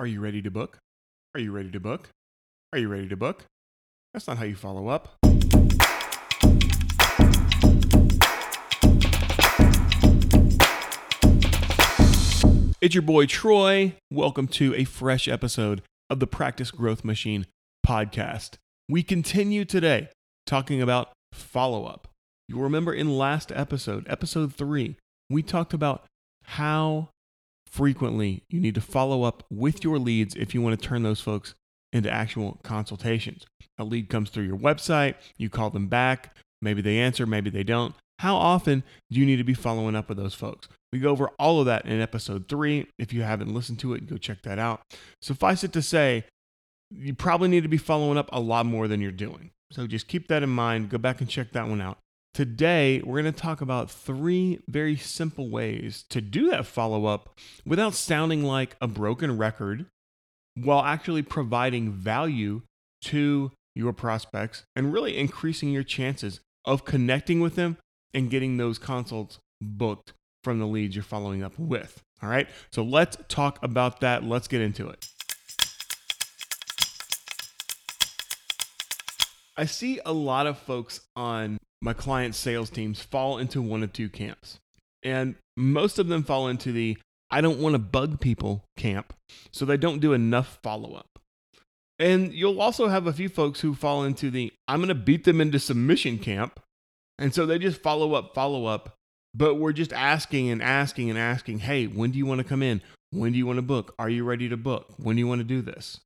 [0.00, 0.78] Are you ready to book?
[1.34, 2.08] Are you ready to book?
[2.72, 3.44] Are you ready to book?
[4.14, 5.18] That's not how you follow up.
[12.80, 13.92] It's your boy Troy.
[14.10, 17.44] Welcome to a fresh episode of the Practice Growth Machine
[17.86, 18.54] podcast.
[18.88, 20.08] We continue today
[20.46, 22.08] talking about follow up.
[22.48, 24.96] You'll remember in last episode, episode three,
[25.28, 26.06] we talked about
[26.44, 27.10] how
[27.70, 31.20] frequently you need to follow up with your leads if you want to turn those
[31.20, 31.54] folks
[31.92, 33.46] into actual consultations.
[33.78, 37.64] A lead comes through your website, you call them back, maybe they answer, maybe they
[37.64, 37.94] don't.
[38.18, 40.68] How often do you need to be following up with those folks?
[40.92, 42.86] We go over all of that in episode three.
[42.98, 44.82] If you haven't listened to it, go check that out.
[45.22, 46.24] Suffice it to say,
[46.90, 49.52] you probably need to be following up a lot more than you're doing.
[49.72, 50.90] So just keep that in mind.
[50.90, 51.98] Go back and check that one out.
[52.32, 57.36] Today, we're going to talk about three very simple ways to do that follow up
[57.66, 59.86] without sounding like a broken record
[60.54, 62.62] while actually providing value
[63.02, 67.76] to your prospects and really increasing your chances of connecting with them
[68.14, 70.12] and getting those consults booked
[70.44, 72.00] from the leads you're following up with.
[72.22, 74.22] All right, so let's talk about that.
[74.22, 75.08] Let's get into it.
[79.56, 83.92] I see a lot of folks on my client sales teams fall into one of
[83.92, 84.58] two camps.
[85.02, 86.98] And most of them fall into the
[87.30, 89.14] I don't want to bug people camp,
[89.52, 91.06] so they don't do enough follow up.
[91.98, 95.24] And you'll also have a few folks who fall into the I'm going to beat
[95.24, 96.60] them into submission camp,
[97.18, 98.96] and so they just follow up, follow up.
[99.32, 102.64] But we're just asking and asking and asking, hey, when do you want to come
[102.64, 102.82] in?
[103.12, 103.94] When do you want to book?
[103.96, 104.86] Are you ready to book?
[104.96, 106.00] When do you want to do this?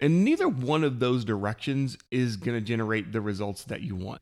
[0.00, 4.20] And neither one of those directions is going to generate the results that you want.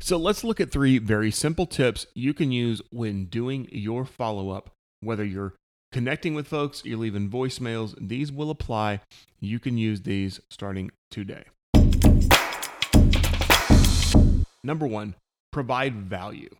[0.00, 4.50] So let's look at three very simple tips you can use when doing your follow
[4.50, 5.54] up, whether you're
[5.92, 9.00] connecting with folks, you're leaving voicemails, these will apply.
[9.40, 11.44] You can use these starting today.
[14.62, 15.14] Number one,
[15.52, 16.50] provide value.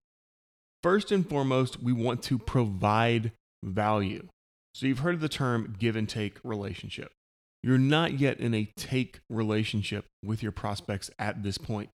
[0.83, 4.29] First and foremost, we want to provide value.
[4.75, 7.11] So you've heard of the term give and take relationship.
[7.63, 11.89] You're not yet in a take relationship with your prospects at this point.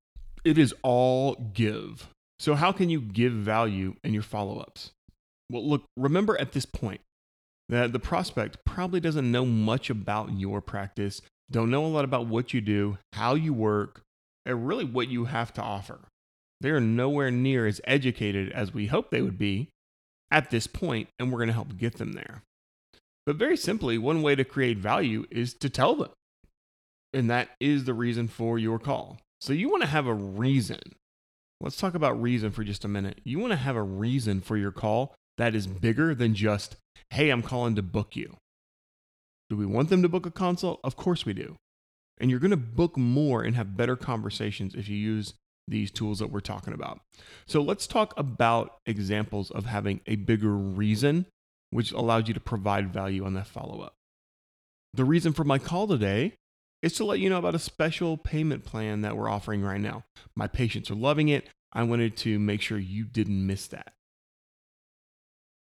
[0.44, 2.08] It is all give.
[2.38, 4.92] So, how can you give value in your follow ups?
[5.50, 7.00] Well, look, remember at this point
[7.68, 11.20] that the prospect probably doesn't know much about your practice,
[11.50, 14.02] don't know a lot about what you do, how you work,
[14.46, 16.00] and really what you have to offer.
[16.60, 19.68] They are nowhere near as educated as we hope they would be
[20.30, 22.42] at this point, and we're going to help get them there.
[23.26, 26.10] But very simply, one way to create value is to tell them.
[27.12, 29.18] And that is the reason for your call.
[29.40, 30.80] So you want to have a reason.
[31.60, 33.20] Let's talk about reason for just a minute.
[33.24, 36.76] You want to have a reason for your call that is bigger than just,
[37.10, 38.36] hey, I'm calling to book you.
[39.48, 40.80] Do we want them to book a consult?
[40.84, 41.56] Of course we do.
[42.20, 45.34] And you're going to book more and have better conversations if you use
[45.66, 47.00] these tools that we're talking about.
[47.46, 51.26] So let's talk about examples of having a bigger reason,
[51.70, 53.94] which allows you to provide value on that follow up.
[54.92, 56.34] The reason for my call today
[56.82, 60.04] is to let you know about a special payment plan that we're offering right now.
[60.34, 61.48] My patients are loving it.
[61.72, 63.92] I wanted to make sure you didn't miss that.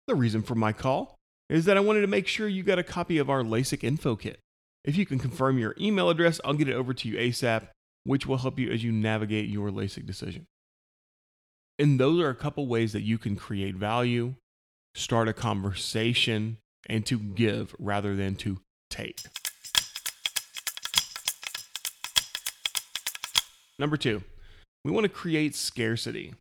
[0.06, 1.16] The reason for my call
[1.48, 4.16] is that I wanted to make sure you got a copy of our LASIK info
[4.16, 4.40] kit.
[4.84, 7.68] If you can confirm your email address, I'll get it over to you ASAP
[8.04, 10.46] which will help you as you navigate your LASIK decision.
[11.78, 14.34] And those are a couple ways that you can create value,
[14.94, 18.60] start a conversation, and to give rather than to
[18.90, 19.22] take.
[23.78, 24.22] Number two,
[24.84, 26.34] we want to create scarcity.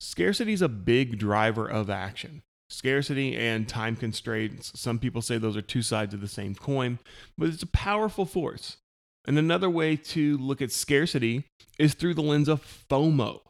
[0.00, 2.42] Scarcity is a big driver of action.
[2.70, 6.98] Scarcity and time constraints, some people say those are two sides of the same coin,
[7.38, 8.78] but it's a powerful force.
[9.26, 11.44] And another way to look at scarcity
[11.78, 13.40] is through the lens of FOMO.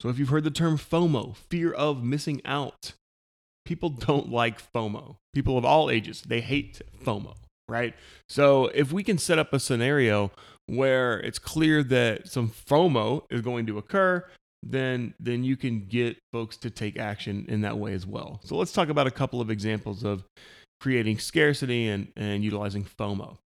[0.00, 2.92] So if you've heard the term FOMO, fear of missing out,
[3.64, 5.16] people don't like FOMO.
[5.32, 7.34] People of all ages, they hate FOMO,
[7.68, 7.94] right?
[8.28, 10.30] So if we can set up a scenario
[10.66, 14.24] where it's clear that some FOMO is going to occur,
[14.62, 18.40] then then you can get folks to take action in that way as well.
[18.44, 20.24] So let's talk about a couple of examples of
[20.80, 23.38] creating scarcity and, and utilizing FOMO.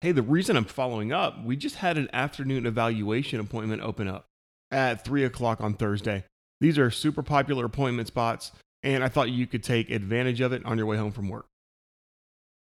[0.00, 4.24] Hey, the reason I'm following up, we just had an afternoon evaluation appointment open up
[4.70, 6.24] at three o'clock on Thursday.
[6.60, 8.52] These are super popular appointment spots,
[8.82, 11.46] and I thought you could take advantage of it on your way home from work.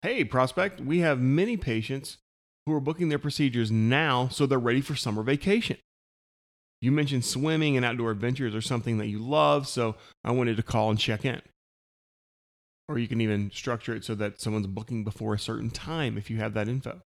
[0.01, 2.17] Hey, prospect, we have many patients
[2.65, 5.77] who are booking their procedures now so they're ready for summer vacation.
[6.81, 10.63] You mentioned swimming and outdoor adventures are something that you love, so I wanted to
[10.63, 11.41] call and check in.
[12.89, 16.29] Or you can even structure it so that someone's booking before a certain time if
[16.29, 17.01] you have that info.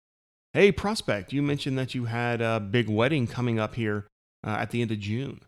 [0.52, 4.06] Hey, prospect, you mentioned that you had a big wedding coming up here
[4.46, 5.40] uh, at the end of June.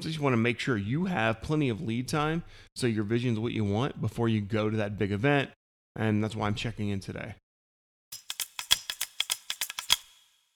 [0.00, 2.44] So you just want to make sure you have plenty of lead time
[2.76, 5.50] so your vision is what you want before you go to that big event.
[5.96, 7.34] And that's why I'm checking in today.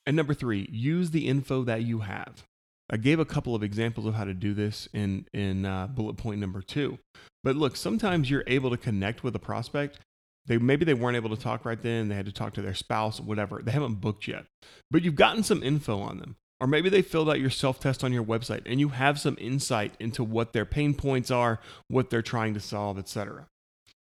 [0.06, 2.44] And number three, use the info that you have.
[2.88, 6.16] I gave a couple of examples of how to do this in in uh, bullet
[6.16, 6.98] point number two.
[7.42, 9.98] But look, sometimes you're able to connect with a prospect.
[10.46, 12.08] They maybe they weren't able to talk right then.
[12.08, 13.60] They had to talk to their spouse, whatever.
[13.62, 14.44] They haven't booked yet,
[14.90, 16.36] but you've gotten some info on them.
[16.60, 19.36] Or maybe they filled out your self test on your website and you have some
[19.40, 23.46] insight into what their pain points are, what they're trying to solve, etc.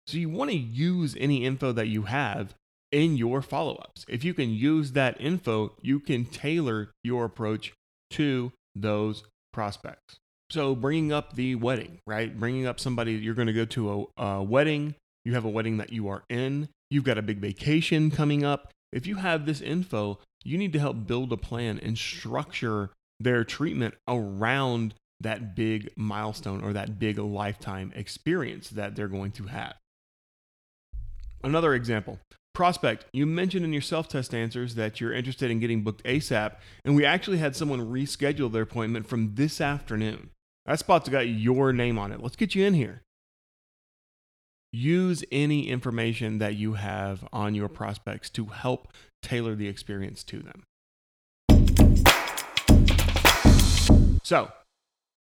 [0.08, 2.56] So you want to use any info that you have
[2.92, 4.06] in your follow ups.
[4.08, 7.74] If you can use that info, you can tailor your approach
[8.12, 10.18] to those prospects.
[10.52, 12.38] So, bringing up the wedding, right?
[12.38, 15.78] Bringing up somebody you're going to go to a, a, wedding, you have a wedding
[15.78, 18.72] that you are in, you've got a big vacation coming up.
[18.92, 22.90] If you have this info, you need to help build a plan and structure
[23.20, 29.44] their treatment around that big milestone or that big lifetime experience that they're going to
[29.44, 29.76] have.
[31.44, 32.20] Another example
[32.60, 36.58] Prospect, you mentioned in your self test answers that you're interested in getting booked ASAP,
[36.84, 40.32] and we actually had someone reschedule their appointment from this afternoon.
[40.66, 42.22] That spot's got your name on it.
[42.22, 43.02] Let's get you in here.
[44.74, 48.92] Use any information that you have on your prospects to help
[49.24, 50.64] tailor the experience to them.
[54.22, 54.52] So,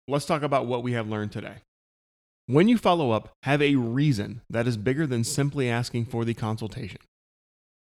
[0.07, 1.55] let's talk about what we have learned today.
[2.45, 6.33] When you follow up, have a reason that is bigger than simply asking for the
[6.33, 7.01] consultation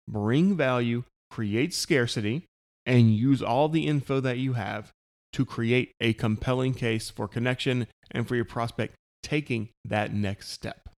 [0.07, 2.45] bring value, create scarcity,
[2.85, 4.91] and use all the info that you have
[5.33, 10.89] to create a compelling case for connection and for your prospect taking that next step.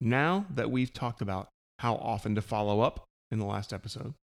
[0.00, 4.14] Now that we've talked about how often to follow up in the last episode,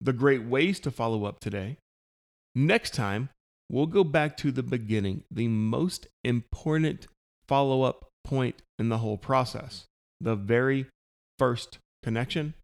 [0.00, 1.76] the great ways to follow up today,
[2.54, 3.28] next time
[3.70, 7.06] we'll go back to the beginning, the most important
[7.46, 9.84] follow up point in the whole process,
[10.20, 10.86] the very
[11.38, 12.54] first connection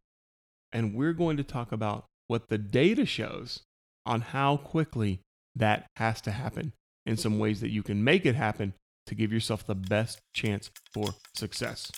[0.72, 3.60] and we're going to talk about what the data shows
[4.06, 5.20] on how quickly
[5.54, 6.72] that has to happen
[7.06, 8.74] and some ways that you can make it happen
[9.06, 11.90] to give yourself the best chance for success.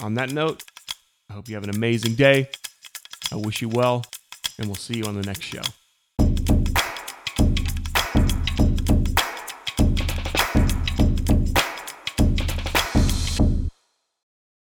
[0.00, 0.62] On that note,
[1.28, 2.48] I hope you have an amazing day.
[3.32, 4.04] I wish you well,
[4.58, 5.62] and we'll see you on the next show.